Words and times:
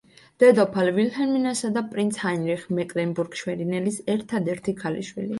დედოფალ 0.43 0.87
ვილჰელმინასა 0.93 1.69
და 1.75 1.83
პრინც 1.91 2.17
ჰაინრიხ 2.21 2.63
მეკლენბურგ-შვერინელის 2.77 3.99
ერთადერთი 4.15 4.75
ქალიშვილი. 4.81 5.29